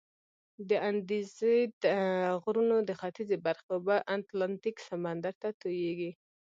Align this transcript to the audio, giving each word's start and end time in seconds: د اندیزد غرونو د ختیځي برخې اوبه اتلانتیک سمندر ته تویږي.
د 0.69 0.71
اندیزد 0.89 1.77
غرونو 2.43 2.77
د 2.87 2.89
ختیځي 2.99 3.37
برخې 3.45 3.69
اوبه 3.75 3.97
اتلانتیک 4.15 4.77
سمندر 4.89 5.33
ته 5.41 5.49
تویږي. 5.61 6.11